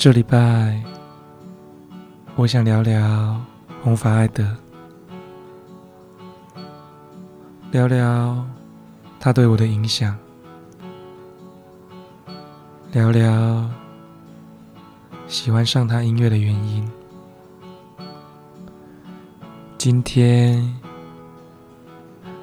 [0.00, 0.82] 这礼拜，
[2.34, 3.38] 我想聊聊
[3.82, 4.42] 红发艾德，
[7.70, 8.42] 聊聊
[9.18, 10.16] 他对我的影响，
[12.92, 13.68] 聊聊
[15.28, 16.90] 喜欢上他音乐的原因。
[19.76, 20.80] 今天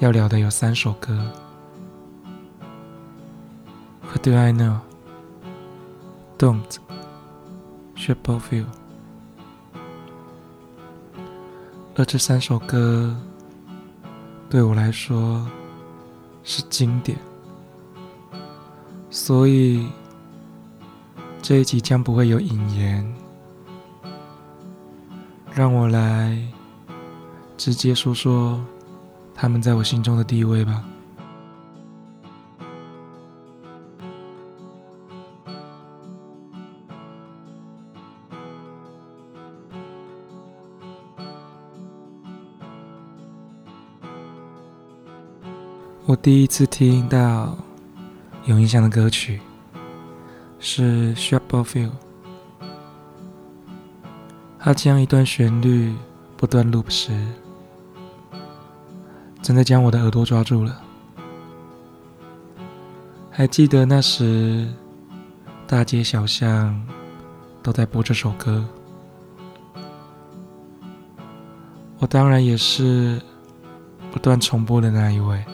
[0.00, 1.18] 要聊的有三首歌。
[4.02, 4.80] What do I know?
[6.36, 6.76] Don't.
[7.98, 8.64] Shape of You。
[11.96, 13.14] 而这三首歌
[14.48, 15.44] 对我来说
[16.44, 17.18] 是经典，
[19.10, 19.88] 所以
[21.42, 23.14] 这一集将不会有引言。
[25.52, 26.40] 让我来
[27.56, 28.64] 直接说说
[29.34, 30.84] 他们在我心中的地位吧。
[46.08, 47.54] 我第一次听到
[48.46, 49.38] 有印象的歌曲
[50.58, 51.90] 是《Shape of You》，
[54.58, 55.94] 它将一段旋律
[56.34, 57.12] 不断 loop 时，
[59.42, 60.80] 真的将我的耳朵抓住了。
[63.30, 64.66] 还记得那时
[65.66, 66.74] 大街小巷
[67.62, 68.64] 都在播这首歌，
[71.98, 73.20] 我当然也是
[74.10, 75.44] 不断重播的那一位。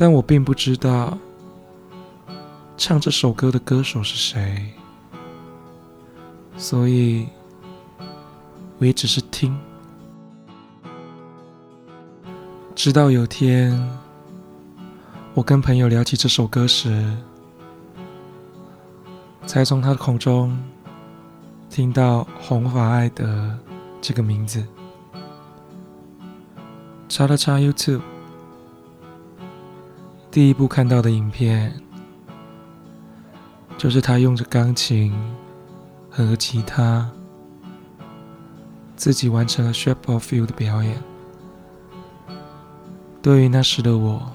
[0.00, 1.18] 但我并不知道
[2.76, 4.72] 唱这首歌的歌手是谁，
[6.56, 7.26] 所以
[8.78, 9.58] 我也只是听。
[12.76, 13.76] 直到有天，
[15.34, 17.12] 我跟朋友聊起这首歌时，
[19.46, 20.56] 才从他的口中
[21.68, 23.58] 听到“红发爱德”
[24.00, 24.64] 这个名字。
[27.08, 28.02] 查了查 YouTube。
[30.30, 31.74] 第一部看到的影片，
[33.78, 35.12] 就是他用着钢琴
[36.10, 37.10] 和吉他，
[38.94, 41.02] 自己完成了《Shape of You》的表演。
[43.22, 44.30] 对于那时的我，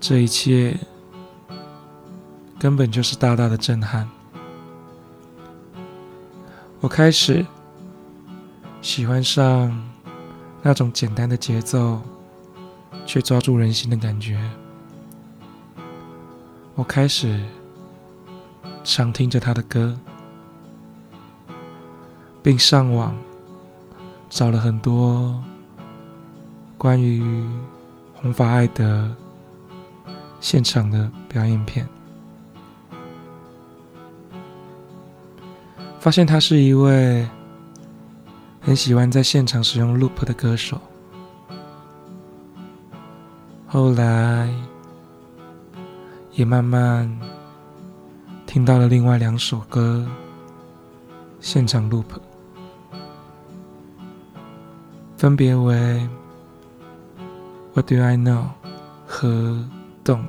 [0.00, 0.76] 这一切
[2.58, 4.08] 根本就是大大的震撼。
[6.80, 7.46] 我开始
[8.82, 9.88] 喜欢上
[10.62, 12.02] 那种简单的节奏。
[13.06, 14.38] 却抓住人心的感觉。
[16.74, 17.40] 我开始
[18.84, 19.98] 常听着他的歌，
[22.42, 23.16] 并上网
[24.30, 25.42] 找了很多
[26.76, 27.44] 关于
[28.14, 29.14] 红发爱的
[30.40, 31.88] 现场的表演片，
[35.98, 37.28] 发现他是一位
[38.60, 40.80] 很喜欢在现场使用 loop 的歌手。
[43.78, 44.52] 后来，
[46.32, 47.08] 也慢慢
[48.44, 50.04] 听到了另外两首歌
[51.38, 52.06] 现场 loop，
[55.16, 55.76] 分别为
[57.72, 58.42] 《What Do I Know》
[59.06, 59.28] 和
[60.04, 60.28] 《Don't》，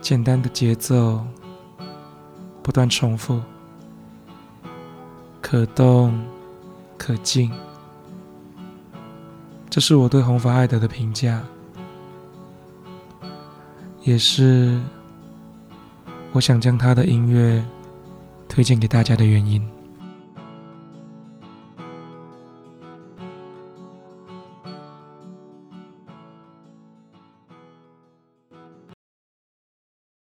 [0.00, 1.24] 简单的节奏，
[2.64, 3.40] 不断重复，
[5.40, 6.20] 可动
[6.98, 7.48] 可静。
[9.72, 11.42] 这是我对红发艾德的评价，
[14.02, 14.78] 也是
[16.32, 17.64] 我想将他的音乐
[18.50, 19.66] 推荐给大家的原因。